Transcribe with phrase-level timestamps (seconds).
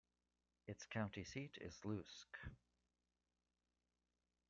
[0.65, 2.35] Its county seat is Lusk.